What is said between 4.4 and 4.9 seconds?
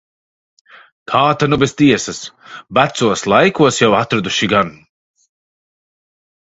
gan.